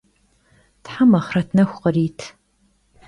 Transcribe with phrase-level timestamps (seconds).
[0.85, 2.19] Them axhret nexu khırit!